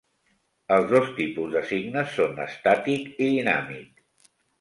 [0.77, 4.01] Els dos tipus de signes són estàtic i dinàmic.